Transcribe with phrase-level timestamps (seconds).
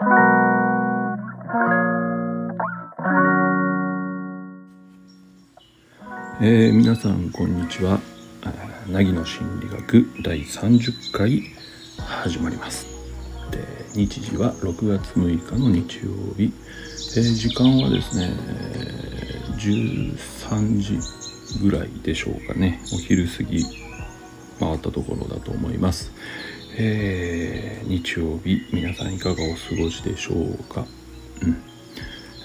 [6.70, 7.98] ー、皆さんこんにちは。
[8.88, 11.42] 凪の心理学第30回
[11.98, 12.86] 始まります。
[13.50, 13.58] で
[13.94, 16.52] 日時は6月6日の日曜日、
[17.16, 18.30] えー、時間はですね
[19.56, 21.00] 13時
[21.60, 22.80] ぐらいでしょうかね。
[22.94, 23.64] お昼過ぎ
[24.60, 26.12] 回ったところだと思います、
[26.80, 29.42] えー、日曜日皆さんいかがお過
[29.82, 30.86] ごしでしょうか？
[31.42, 31.60] うん。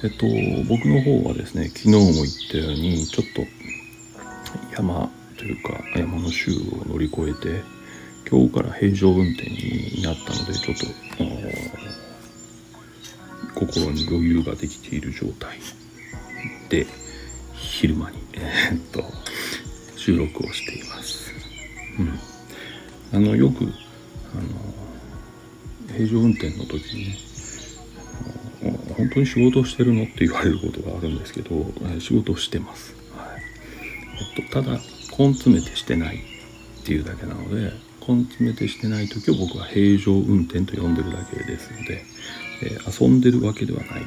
[0.04, 0.26] えっと
[0.68, 3.46] 僕の方はですね昨日も言ったようにちょっと
[4.76, 6.56] 山というか山の週を
[6.90, 7.62] 乗り越えて
[8.28, 10.88] 今日から平常運転になったのでちょっと
[13.54, 15.60] 心に余裕ができている状態
[16.70, 16.88] で
[17.54, 19.04] 昼間に、え、っと
[19.96, 21.32] 収録をしています。
[23.14, 23.72] うん、あのよく
[24.34, 27.34] あの平常運転の時にね
[28.98, 31.66] 本当に仕事をしてるのって言われることがあるんですけど
[32.00, 32.96] 仕事をしてます。
[33.16, 33.42] はい
[34.38, 34.80] えっと、ただ
[35.18, 37.72] 根詰めてしてないっていうだけなので
[38.08, 42.04] 根詰めてしてない時を僕は平常運転と呼んでるだけですので、
[42.64, 44.06] えー、遊んでるわけではない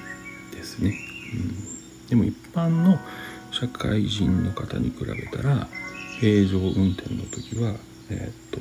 [0.55, 0.99] ですね。
[1.35, 2.99] うん、でも一般の
[3.51, 5.69] 社会人の方に比べたら
[6.21, 7.75] 平常運転の時は
[8.11, 8.61] えー、っ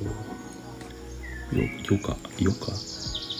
[1.52, 1.98] 余暇
[2.40, 2.72] 余暇？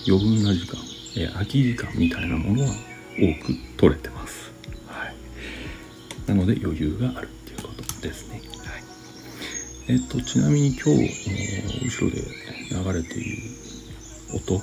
[0.08, 0.78] 余分な時間、
[1.16, 4.52] えー、空き時間みたいなものは多く取れてます。
[4.86, 5.14] はい、
[6.28, 8.34] なので余裕があるっていうことですね。
[8.38, 8.82] はい、
[9.88, 11.26] えー、っとちなみに今日
[11.84, 12.22] 後ろで
[12.70, 13.42] 流れている
[14.34, 14.60] 音？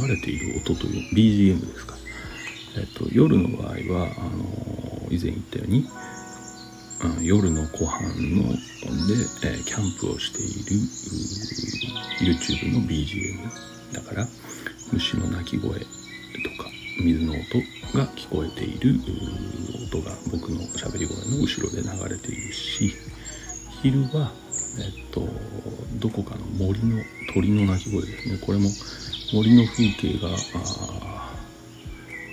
[0.00, 1.94] 流れている音という BGM ですか？
[2.78, 5.88] えっと夜の場合はあの以前言ったようにうん、
[7.22, 10.80] 夜の湖畔ので、え、キャンプをしている
[12.20, 13.38] YouTube の BGM
[13.92, 14.28] だから
[14.92, 15.84] 虫の鳴き声と
[16.62, 17.38] か水の音
[17.98, 19.00] が聞こえている
[19.88, 22.94] 音が僕の喋り声の後ろで流れているし
[23.82, 24.32] 昼は、
[24.78, 25.28] えっと、
[26.00, 27.02] どこかの森の
[27.34, 28.38] 鳥の鳴き声ですね。
[28.38, 28.70] これも
[29.32, 30.28] 森の風景が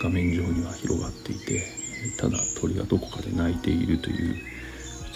[0.01, 1.61] 画面上には広がっていて
[2.17, 4.35] ただ鳥がどこかで鳴いているという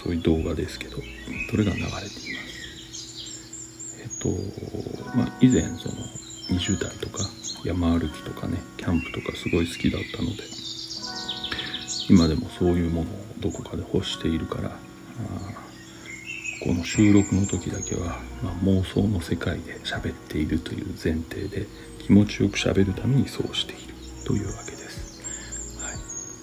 [0.06, 0.98] そういう動画ですけど
[1.50, 3.42] それが流れています
[4.00, 5.94] えっとまあ以前その
[6.48, 7.24] 20代とか
[7.64, 10.44] 山歩きとかねキャンプとかすごい好きだったので
[12.08, 14.78] 今でもそういうものをどこかで欲しているから
[16.62, 21.66] この収録の時だけは、まあ、妄想の世界で喋っているという前提で
[21.98, 23.94] 気持ちよく喋るためにそうしている
[24.24, 24.65] というわけです。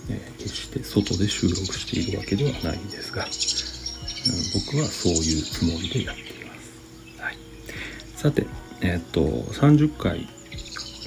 [0.10, 3.30] えー、決して外で収録しているわけではないんですが、うん
[4.54, 7.22] 僕はそういうつもりでやっています。
[7.22, 7.38] はい、
[8.16, 8.48] さて、
[8.80, 10.30] えー、っと30回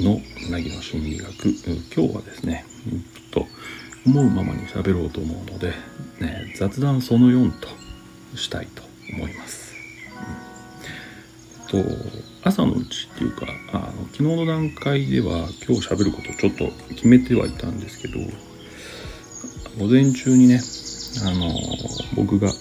[0.00, 0.20] の
[0.50, 1.32] 凪の心理学
[1.94, 3.46] 今日はですねうんと
[4.06, 5.72] 思うままに喋ろうと思うので、
[6.20, 7.68] ね、雑談その4と
[8.36, 8.82] したいと
[9.14, 9.74] 思います。
[11.72, 11.90] うん、と
[12.42, 18.18] 朝のうちっていうかあの昨日の段階では今日喋ることちょっと決めてはいたんですけど
[19.78, 20.60] 午前中にね
[21.25, 21.53] あの
[22.14, 22.53] 僕があ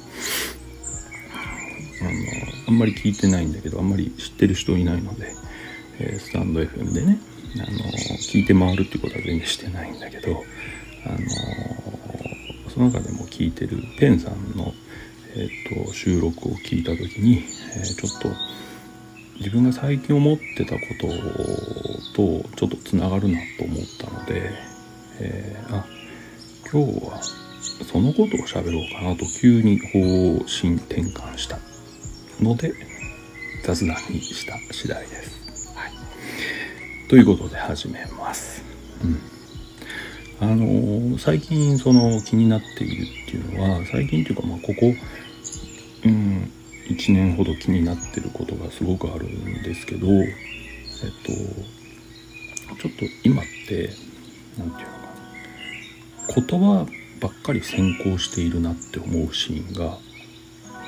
[2.04, 2.12] の
[2.68, 5.34] あんまり聞いてないんだけどあんまり知ってる人いないので、
[6.00, 7.18] えー、スタンド FM でね
[7.56, 7.68] あの
[8.18, 10.44] 聞いて回るっていうことは全然してないんだけど
[11.06, 11.18] あの
[12.70, 14.74] その中でも聞いてるペンさんの、
[15.38, 17.46] えーと、収録を聞いた時に、
[17.78, 18.30] えー、ちょっと
[19.38, 21.08] 自分が最近思ってたこと
[22.14, 24.52] とちょっとつながるなと思ったので、
[25.22, 25.95] えー、あ
[26.72, 30.00] 今日はそのことを喋ろうかなと急に方
[30.46, 31.60] 針転換した
[32.42, 32.74] ので
[33.64, 35.74] 雑談にした次第です。
[35.76, 35.92] はい、
[37.08, 38.64] ということで始めます。
[39.04, 39.20] うん
[40.42, 44.94] あのー、最近その気になっているっていうのは最近っていうかまあここ、
[46.04, 46.52] うん、
[46.90, 50.26] 1年ほど気になってることがすごくあるんですけどえっ
[51.24, 53.92] とちょっと今って
[54.58, 54.95] 何て言うの？
[56.34, 56.86] 言葉
[57.20, 59.98] ばっかり先行しているなって思うシーンが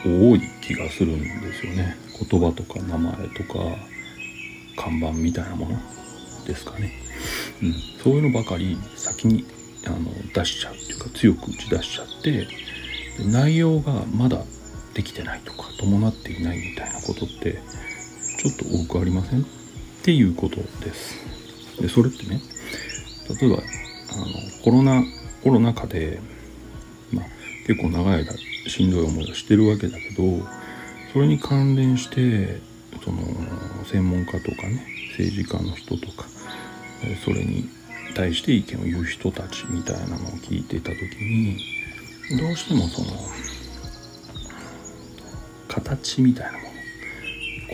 [0.06, 1.98] 多い気がするんですよね。
[2.30, 3.60] 言葉とか名前とか
[4.76, 5.78] 看板みたいなもの
[6.46, 6.94] ですかね、
[7.62, 7.74] うん、
[8.04, 9.46] そういうのばかり先に
[9.86, 10.00] あの
[10.34, 12.48] 出しちゃうっていうか強く打ち出しちゃって
[13.26, 14.44] 内容がまだ
[14.94, 17.60] できてないとか伴っていないみたいなことって
[18.40, 19.44] ちょっと多くありませんっ
[20.04, 21.16] ていうことです。
[21.82, 22.42] でそれってね
[23.40, 24.26] 例えばあの
[24.64, 25.04] コロナ
[25.48, 26.20] コロナ禍で、
[27.14, 27.26] まあ、
[27.68, 28.34] 結構長い間
[28.68, 30.46] しんどい思いをしてるわけだけど
[31.14, 32.60] それに関連して
[33.02, 33.20] その
[33.86, 36.26] 専門家とかね政治家の人とか
[37.24, 37.64] それに
[38.14, 41.58] 対して意見を言う人たちみたいなのを聞いてた時に
[42.38, 43.08] どうしてもその
[45.70, 46.64] 形みたいなもの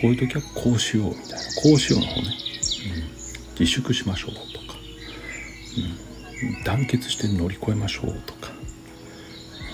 [0.04, 4.78] ういう時はこうしようみたいなこうしようの方ね、うん、自粛しましょうとか、
[5.76, 6.03] うん、
[6.64, 8.52] 団結して乗り越えましょうとか、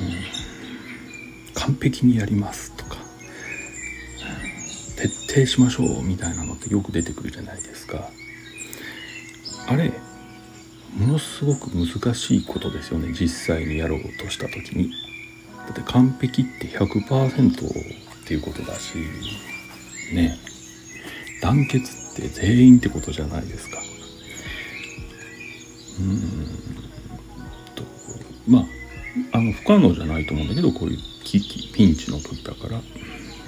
[0.00, 2.96] うん、完璧にやりますとか、
[4.96, 8.10] 徹底しましょうみたいなのってよく出てくるじゃないですか。
[9.68, 9.92] あれ
[10.96, 14.90] ものすごく難しいことですよね実際にやろうとした時に。
[15.58, 17.50] だって完璧って100%
[18.24, 18.96] っていうことだし
[20.12, 20.36] ね
[21.40, 23.78] 団結って全員ってことじゃないですか。
[26.00, 26.59] うん。
[28.50, 32.80] まああの不可能じゃないと思うんだけどこういう危機ピンチの時だから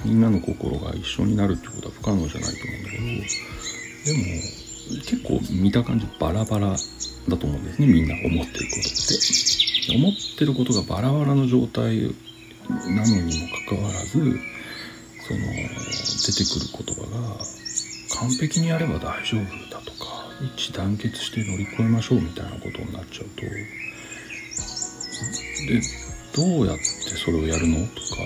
[0.05, 3.03] みんなの心が一緒になるってことは不可能じゃないと思うんだけど
[4.05, 4.23] でも
[5.01, 6.75] 結構見た感じバラバラ
[7.29, 9.63] だと思うんですねみんな思ってることって。
[9.91, 12.03] 思ってることがバラバラの状態
[12.69, 17.37] なのにもかかわらずその出てくる言葉が
[18.19, 23.45] 完璧にやれば大丈夫だとか一致団結して乗り越えましょうみたいなことになっちゃうと
[25.67, 25.81] で
[26.35, 28.21] どうやってそれをやるのとか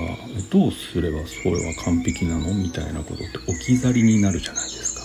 [0.49, 4.95] どうすればそれは完璧なのみたいなことって置き去りになるじゃないです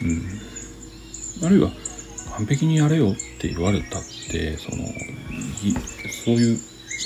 [0.00, 0.06] か。
[1.42, 1.70] うん、あるいは
[2.36, 4.84] 完璧にやれよって言われたってその
[6.24, 6.58] そういう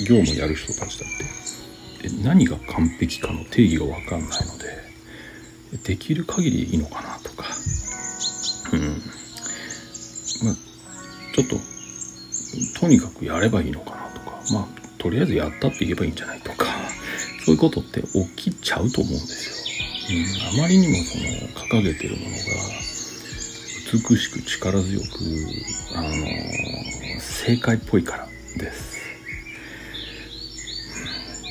[0.07, 4.85] 業務やる人たちだって何が完璧かの定義が分かんないので
[5.83, 7.45] できる限りいいのかなとか。
[8.71, 9.01] うん。
[10.43, 10.55] まあ
[11.35, 11.74] ちょっと
[12.79, 16.65] とにかくやればいいのかなとかまあとりあえずやったって言えばいいんじゃないとか
[17.45, 18.01] そういうことって
[18.35, 19.65] 起きちゃうと思うんですよ。
[20.07, 21.23] うん、あまりにもその
[21.81, 22.35] 掲げてるものが
[23.93, 25.05] 美しく力強く、
[25.95, 28.95] あのー、正解っぽいからです。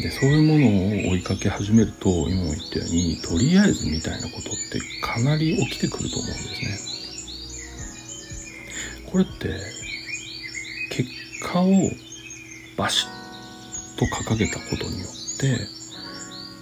[0.02, 7.00] でそういうものを追いかけ始めると今も言ったようにとりあえずみたいなことってかなり起きてくると思うんです
[9.04, 9.10] ね。
[9.10, 9.83] これって
[11.44, 11.66] 結果を
[12.78, 15.66] バシッと掲げたことによって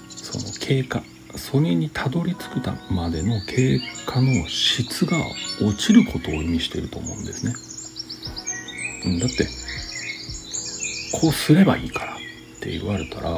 [0.09, 1.03] その経過
[1.37, 5.17] それにたどり着くまでの経過の質が
[5.63, 7.53] 落ちることを意味していると思うんですね。
[9.19, 9.49] だって
[11.21, 12.17] こうすればいいからっ
[12.61, 13.31] て言われたら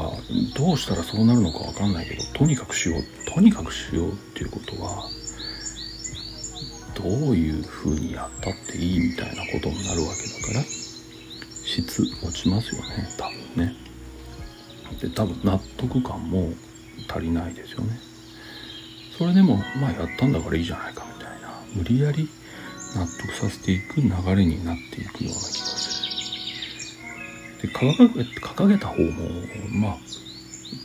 [0.56, 5.08] どうしたらそうなるのか分かんないけどとにかくしようとにかくしようっていうことは
[6.94, 10.83] どういうふうにやったっていいみたいなことになるわけだから
[11.82, 13.09] 質落ちますよね。
[13.19, 13.75] 多分ね。
[15.00, 16.53] で多分納得感も
[17.09, 17.99] 足りないですよね。
[19.19, 21.50] それでもまあやったんだからいいじゃないかみたいな。
[21.75, 22.29] 無理やり
[22.94, 26.00] 納得させていく流れになっていくような気がす
[27.62, 27.69] る。
[27.69, 29.31] で掲げた方も
[29.73, 29.97] まあ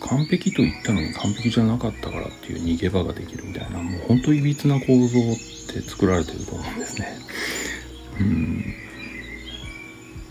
[0.07, 7.17] 完璧と言ったのに完璧じゃなかったからっていう逃げ場ができるみたいなもうほんといびつな構造って作られてると思うんですね。
[8.19, 8.88] うん。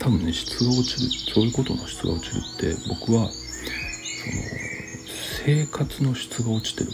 [0.08, 3.32] 多分ね質が落ちるそういうことの質が落ちるって僕はその
[5.44, 6.90] 生活の質が落ちてるっ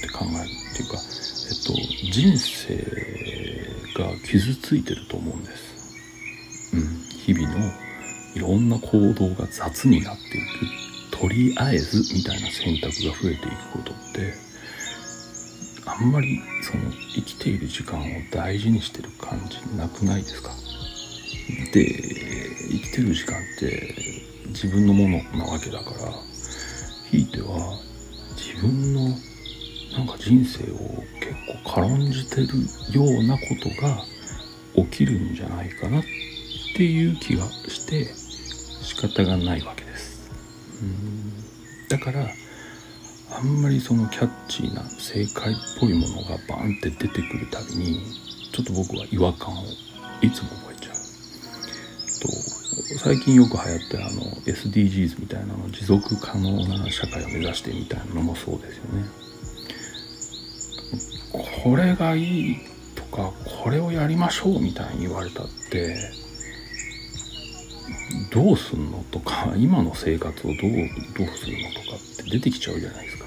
[0.00, 1.74] て考えるっていうか、えっと、
[2.10, 2.74] 人生
[4.02, 6.72] が傷ついてると思うんです。
[6.74, 6.84] うん、
[7.18, 7.70] 日々の
[8.34, 11.18] いろんな行動が雑になっていく。
[11.20, 14.32] とりあえずみたいな選択が増えていくことって
[15.84, 20.50] あんまりその生きている時間を大事にしてる感じなくないですか？
[21.72, 21.82] で
[22.68, 23.94] 生きてる時間って
[24.48, 26.12] 自分のものなわけだから
[27.10, 27.78] ひいては
[28.36, 29.08] 自分の
[29.96, 30.76] なんか人生を
[31.20, 31.34] 結
[31.64, 32.46] 構軽んじてる
[32.92, 34.04] ようなことが
[34.84, 36.02] 起きるんじゃないかなっ
[36.76, 38.04] ていう気がして
[38.84, 40.30] 仕方がないわけです。
[40.82, 42.28] うんだから
[43.30, 48.00] あんまりそのキャッチーな正解っぽいものがバンって出てくるたびに
[48.52, 49.62] ちょっと僕は違和感を
[50.22, 50.94] いつも覚えちゃう。
[52.20, 52.57] と
[52.96, 59.04] 最近よく流行ってあの SDGs みたいなの持続可能な社会を目指してみたいなのもそうですよね。
[61.62, 62.56] これがいい
[62.94, 65.96] とかこれをやりましょうみたいに言われたって
[68.32, 70.56] どうすんのとか今の生活をどう
[71.18, 73.24] どうするのとかって出てきちゃうじゃないですか。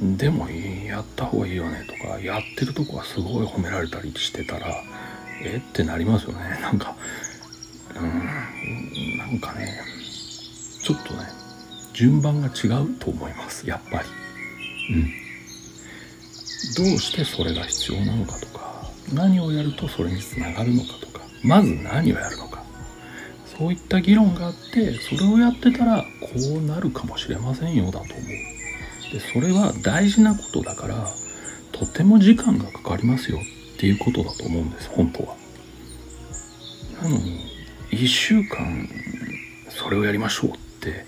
[0.00, 4.84] うんでもやった方がいいよねとかやってるとこはすごい褒められたりしてたら
[5.42, 5.56] え？
[5.56, 6.58] ってなりますよね。
[6.60, 6.96] なんか
[7.94, 9.80] うんなんかね
[10.82, 11.20] ちょっとね
[11.92, 13.68] 順番が違うと思います。
[13.68, 14.08] やっぱり。
[14.94, 15.10] うん。
[16.76, 22.62] どうしてそれが必要なのかとか何をやるとそれにつながるのかとかまず何をやるのか。
[23.46, 26.28] そういった議論があってそれをやってたらこ
[26.58, 28.14] うなるかもしれませんよだと思う。
[29.12, 31.06] でそれは大事なことだから
[31.72, 33.38] とても時間がかかりますよ。
[33.78, 35.36] っていうことだと思うんです本当は。
[37.00, 37.38] なのに
[37.92, 38.88] 1週間
[39.68, 41.04] それをやりましょうって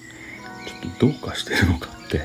[0.69, 2.21] ちょっとどうかしてるのかって、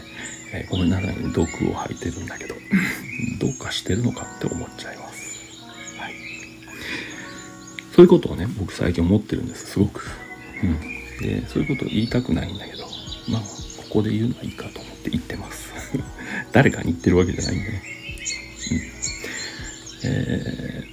[0.53, 2.53] えー、ごめんなさい毒を吐いてるんだけど
[3.41, 5.41] どうかしてるのかって思っちゃいます。
[5.97, 6.13] はい。
[7.95, 10.07] そういうことをね僕最近思ってるんですすごく。
[10.61, 10.79] うん。
[11.21, 12.87] でそういうことを言いたくないんだけど
[13.29, 15.73] まあここで言うのはいいかと思って言ってます。
[16.53, 17.81] 誰かに言ってるわけじゃないんでね。
[18.71, 18.94] うん。
[20.05, 20.83] え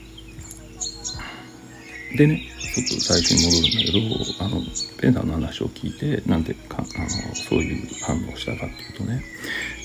[2.14, 2.42] ー、でね
[2.74, 4.62] ちょっと最初に戻るんだけどあの
[4.98, 6.86] ペンダーの話を聞いてなんでかあの
[7.34, 9.22] そういう反応したかっていうとね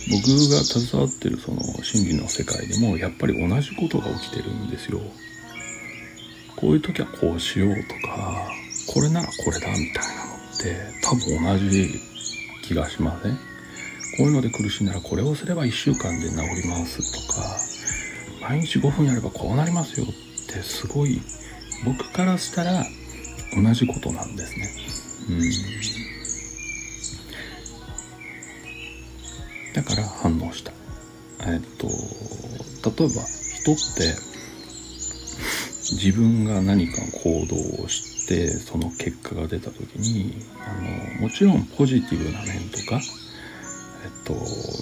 [0.10, 5.02] 僕が携わってるその心理の世界でもやっぱり同じことが起きてるんですよ。
[6.56, 8.50] こういう時はこうしようとか
[8.88, 12.02] これならこれだみたいなのって多分同じ
[12.64, 13.38] 気がしません？
[14.18, 17.60] こういうので苦しいならこれをすれば1週間で治りますとか
[18.48, 20.10] 毎日5分やればこうなりますよっ
[20.48, 21.20] てすごい
[21.84, 22.86] 僕からしたら
[23.54, 24.70] 同じことなんですね。
[25.30, 25.42] うん
[29.74, 30.72] だから反応した。
[31.46, 33.24] えっと例えば
[33.54, 34.16] 人って
[35.92, 43.00] 自分が何か行動をしてその結果が出た時にあのもちろんポジティブな面とか
[44.04, 44.34] えっと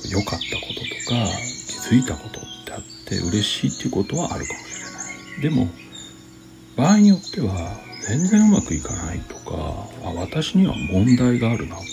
[0.10, 1.28] 良かったこととか
[1.68, 5.42] 気づいたことってあって嬉しいっていうことはあるかもしれない。
[5.42, 5.70] でも
[6.76, 11.88] 場合によっては全然うまくいかないとかあ私には問題があるなとか、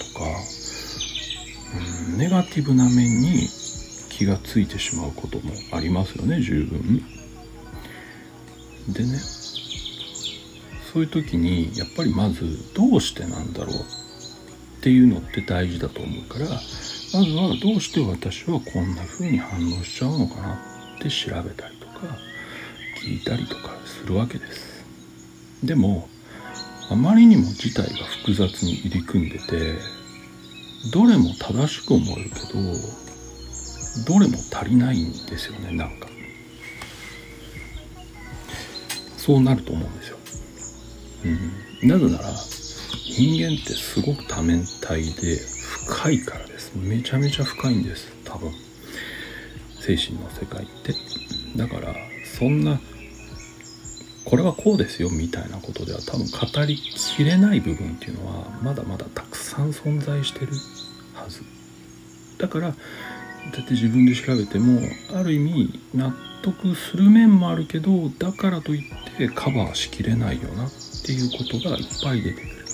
[2.11, 3.49] うん、ネガティブな面に
[4.11, 7.03] 気がついてしまうこともありますよね十分。
[8.89, 9.19] でね
[10.93, 13.81] そういう時にやっぱりまずどうしてなんだろうっ
[14.83, 20.72] ていうのって大事だと思うからまずはどうして私はこんな風に反応しちゃうのかな
[21.03, 21.93] って調べたりとか
[23.05, 24.85] 聞いたりとかするわけです。
[25.65, 26.09] でも
[26.91, 29.79] あまりにも事態が複雑に入り組んでて
[30.93, 36.09] どれも正しく思えるけどどれも足りないんですよねなんか。
[39.17, 40.17] そうなると思うんですよ、
[41.83, 45.37] うん、なぜなら人間ってすごく多面体で
[45.87, 46.73] 深いからです。
[46.77, 48.53] めちゃめちゃ深いんです多分。
[49.85, 50.95] 精神の世界って。
[51.57, 51.95] だから
[52.39, 52.81] そんな
[54.25, 60.53] これはこうですよみたいなことでは多分語りきれない部分っていうのはまだまだたくさん存在してる
[61.15, 61.43] はず。
[62.39, 62.75] だからだ
[63.61, 64.81] って自分で調べても
[65.15, 70.71] ある意味納得する面もあるけどだからといってカバーしきれないよなっ
[71.05, 72.65] ていうことがいっぱい出てくる。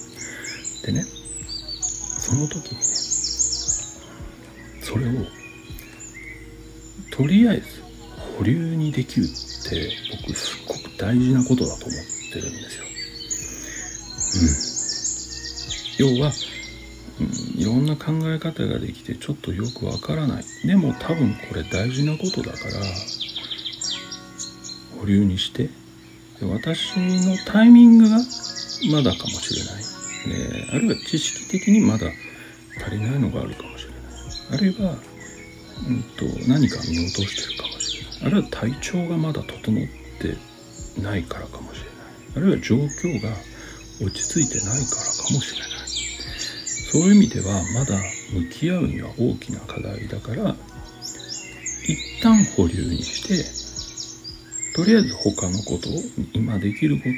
[0.87, 2.85] でねその時にね
[4.83, 5.38] それを
[7.19, 7.83] とりあえず
[8.39, 9.27] 保留にできるっ
[9.69, 9.91] て
[10.25, 12.01] 僕すっごく大事なことだと思っ
[12.33, 12.79] てるんです
[15.99, 16.07] よ。
[16.07, 16.19] うん。
[16.19, 16.33] 要は、
[17.21, 20.45] うん、いろんな考え方ができてちょっとよくわからない。
[20.65, 22.75] でも多分これ大事なことだから、
[25.01, 25.71] 保留にして、
[26.41, 28.19] 私のタイミングが
[28.93, 29.83] まだかもしれない。
[29.83, 32.07] ね、あるいは知識的にまだ
[32.81, 34.01] 足りないのがあるかもしれない。
[34.53, 35.08] あるいは、
[35.87, 38.13] うんと、何か見落としてるかもしれない。
[38.27, 39.87] あるいは体調がまだ整っ
[40.19, 40.37] て
[41.01, 41.89] ないからかもしれない
[42.37, 43.31] あるいは状況が
[44.01, 44.87] 落ち着いてないからか
[45.33, 45.69] もしれない
[46.91, 47.97] そういう意味ではまだ
[48.33, 50.57] 向き合うには大きな課題だから
[51.85, 53.45] 一旦保留にして
[54.75, 55.93] とりあえず他のことを
[56.33, 57.13] 今できることを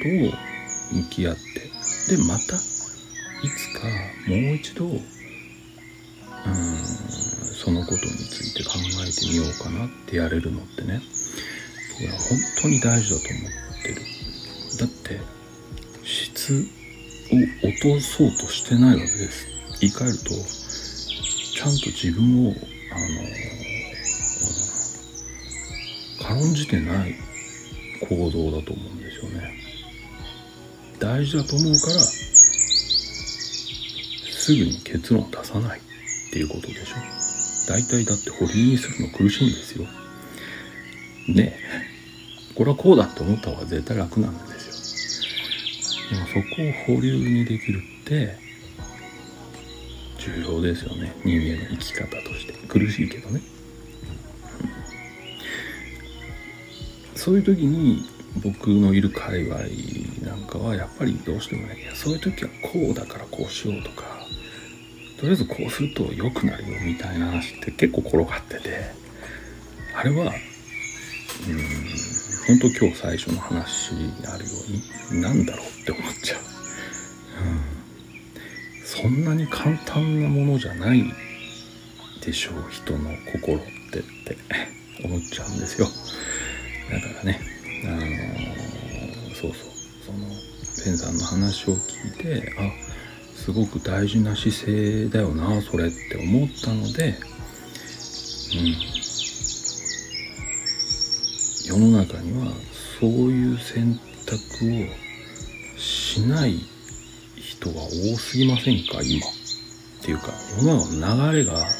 [1.01, 1.41] 向き合って
[2.15, 2.59] でまたい
[3.49, 3.87] つか
[4.27, 5.01] もう一度うん
[7.63, 8.71] そのことについて考
[9.05, 10.99] えてみようかなってやれるのってね。
[11.99, 13.51] 僕は本当に大事だと思っ
[13.83, 14.01] てる。
[14.79, 15.19] だって
[16.03, 16.65] 質
[17.31, 17.35] を
[17.67, 19.45] 落とそうとしてないわけです。
[19.79, 22.53] 言い換えるとちゃんと自分をあ
[26.23, 27.15] の軽んじてない
[28.09, 29.53] 行動だと思うんですよね。
[30.97, 31.99] 大事だと思うから
[34.31, 35.83] すぐに結論出さないっ
[36.33, 37.20] ていうことでしょ。
[37.71, 39.85] 大体だって保留にするの苦しいんですよ。
[41.29, 41.55] ね。
[41.57, 46.17] えこれはこうだって思った方が絶対楽なんですよ。
[46.17, 48.35] でもそこを保留にできるって
[50.17, 51.15] 重要ですよね。
[51.23, 52.51] 人間の生き方として。
[52.67, 53.41] 苦しいけどね、
[57.15, 58.05] そういう時に
[58.43, 59.59] 僕のいる界隈
[60.25, 64.10] なんかはやっぱりどうしてもねそういう時はこうだからこうしようとか
[65.21, 68.91] とりあえずこうすると良くなるよみたいな話って結構転がってて
[69.95, 70.31] あれはうん
[72.47, 74.49] 本当今日最初の話にあるよ
[75.11, 76.41] うに何だろうって思っちゃう、
[78.79, 81.03] うん、そんなに簡単なものじゃない
[82.25, 83.59] でしょう人の心っ
[83.91, 84.37] てって
[85.05, 85.87] 思っちゃうんですよ。
[86.91, 87.39] だからね
[87.85, 89.71] あのー、そうそう
[90.03, 90.27] その
[90.83, 92.63] ペンさんの話を聞いてあ
[93.43, 97.15] すごく大事な姿勢だよなそれって思ったので
[98.53, 98.75] うん
[101.65, 102.51] 世の中には
[102.99, 106.59] そういう選択をしない
[107.35, 110.27] 人が多すぎませんか今っていうか
[110.59, 111.71] 世の中の流れがなんか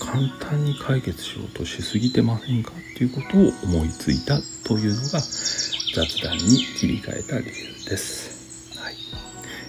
[0.00, 8.35] 簡単に解決しようとしすぎてませんかっていうことを思いついたというのが雑談に切り替えた理由です。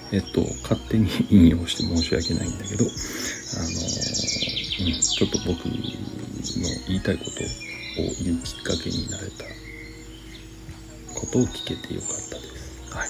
[0.09, 0.17] はい。
[0.17, 2.91] えっと、勝手に引用して申し訳ないんだけど、あの、
[4.85, 5.73] うん、ちょっと僕の
[6.87, 7.35] 言いたいことを
[8.23, 9.43] 言うきっかけになれた
[11.19, 12.41] ことを聞けてよかったで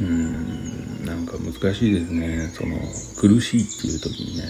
[0.00, 2.48] うーん、なんか難しいですね。
[2.54, 2.76] その、
[3.16, 4.44] 苦しいっていう時にね、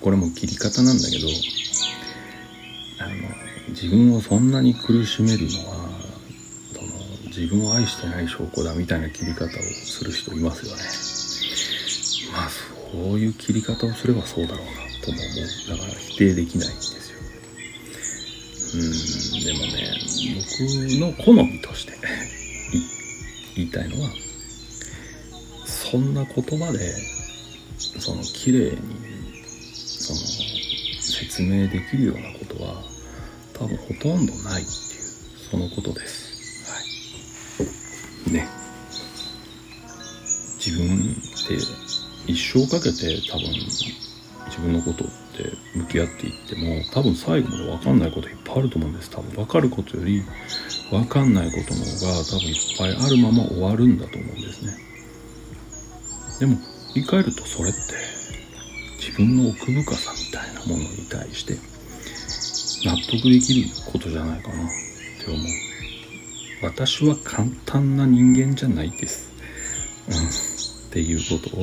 [0.00, 1.28] これも切り方なんだけど、
[2.98, 3.12] あの、
[3.68, 5.81] 自分をそんなに苦しめるのは、
[7.34, 10.82] 自分を愛してない証拠だみたいな切り方をする人いますよね。
[12.36, 14.72] まあ、そういう切り方をすればそうだろうな
[15.02, 15.78] とも思う。
[15.78, 17.18] だから否定できないんですよ。
[18.74, 19.92] うん、でもね、
[20.36, 21.92] 僕の好みとして
[23.56, 24.10] 言いたいのは、
[25.64, 26.94] そんな言葉で、
[27.98, 28.76] その綺麗に、
[29.74, 30.20] その、
[31.00, 32.82] 説明できるようなことは、
[33.54, 35.02] 多分ほとんどないっていう、
[35.50, 36.21] そのことです。
[41.44, 43.48] って一生かけて多分
[44.46, 49.10] 自分のことって向き合っていっても多分最後まで分かんないこといっぱいあると思うんです。
[49.10, 50.22] 多分分かることより
[50.90, 54.76] 分かんないことの方が多分いっぱいあるまま終わるんだと思うんですね。
[56.40, 56.56] でも
[56.92, 57.78] 振り返るとそれって
[58.98, 61.56] 自分の奥深さみたいなものに対して
[62.84, 64.68] 納得できることじゃないかなっ
[65.24, 65.46] て思う。
[66.62, 69.32] 私は簡単な人間じゃないです、
[70.08, 70.51] うん、
[70.92, 71.62] っていうことを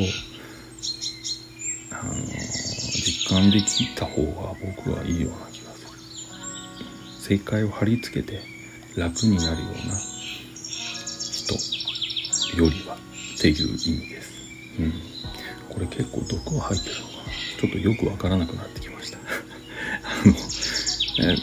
[1.92, 5.90] あの実感できた方が僕はいいような気がする。
[7.22, 8.42] 正解を貼り付けて
[8.98, 9.96] 楽になるような
[11.30, 11.54] 人
[12.58, 12.96] よりは
[13.38, 14.32] っていう意味です。
[14.80, 14.94] うん、
[15.70, 17.20] これ結構毒は入ってるのかな
[17.60, 19.20] ちょっとよくわからなくなってきました。
[20.10, 20.34] あの、
[21.20, 21.36] え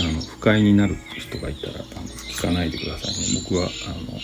[0.00, 0.96] あの不快になる。
[1.34, 4.18] 人がいたらあの聞かないでくださいね僕はあの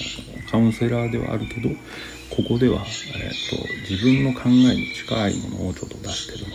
[0.50, 1.68] カウンセラーではあるけど
[2.30, 2.84] ここでは、
[3.16, 6.54] えーと、自分の考えに近いものをちょっと出してるので、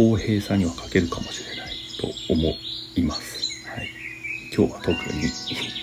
[0.00, 2.54] うん、公平さには欠けるかもしれないと思
[2.96, 3.88] います、はい、
[4.56, 5.78] 今日は特にですね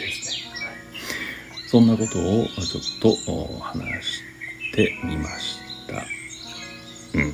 [1.67, 4.21] そんなことをちょっと話し
[4.71, 6.05] てみました。
[7.17, 7.33] うん。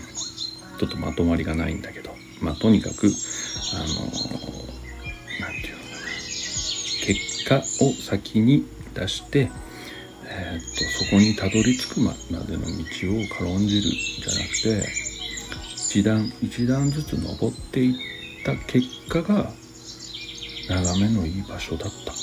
[0.80, 2.10] ちょっとまとまりがないんだけど、
[2.41, 4.51] まあ、とにかく、あの、なんていうのかな。
[4.51, 4.61] 結
[7.45, 7.62] 果を
[7.93, 9.49] 先に出して、
[10.25, 12.69] えー、っと、そこにたどり着くまでの道
[13.19, 14.89] を軽んじるじゃなくて、
[15.75, 17.95] 一段一段ずつ登っていっ
[18.45, 19.51] た結果が、
[20.69, 22.15] 眺めのいい場所だったっ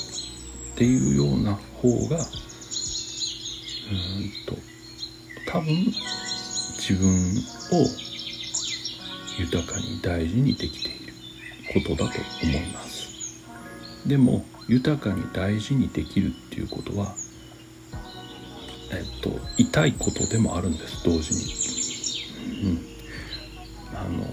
[0.75, 4.55] ていうような方がうんと
[5.51, 5.75] 多分
[6.77, 7.09] 自分
[7.71, 7.85] を
[9.37, 11.13] 豊かに大事にできている
[11.73, 13.09] ことだと思います。
[14.07, 17.13] でも豊かに大事にできるっていうことは
[18.91, 21.59] えっと痛いことでもあるんです同時に。
[22.63, 22.85] うん。
[23.93, 24.23] あの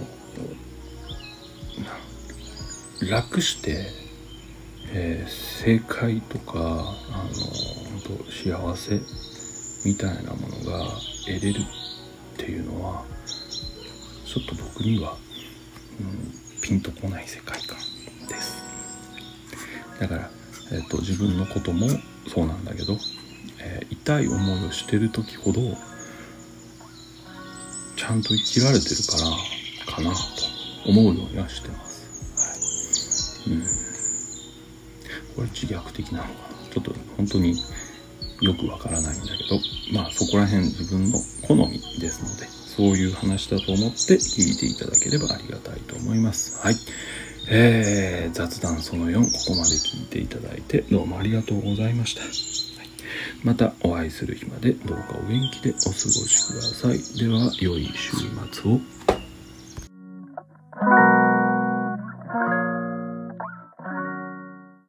[3.11, 4.07] 楽して
[4.93, 6.69] えー、正解とかあの
[7.91, 9.01] 本当幸せ
[9.85, 10.87] みたいなものが
[11.27, 13.05] 得れるっていうのは
[14.25, 15.17] ちょっと僕には、
[16.01, 17.86] うん、ピンとこない世界観。
[20.01, 20.31] だから、
[20.73, 21.89] えーと、自分のことも
[22.29, 22.99] そうなんだけど、
[23.61, 25.61] えー、痛い思いをしてる時ほど
[27.97, 30.19] ちゃんと生きられてるからかなと
[30.87, 33.57] 思うようにはしてます、はい。
[33.57, 33.63] うん。
[35.37, 36.47] これ自虐的なのかな。
[36.71, 37.57] ちょっと本当に
[38.43, 39.59] よくわからないんだけど
[39.95, 46.61] まあそこら辺自分の好みですのでそういう話だと思って聞いていただければありがたいと思います。
[46.63, 46.77] はい。
[47.49, 52.31] えー、雑談その4ここまで聞いていただいてどうもありがとうございました、はい、
[53.45, 56.99] またお会いする日までどうかお元気でお過ごしください。
[57.19, 58.17] では良い週
[58.53, 58.96] 末を。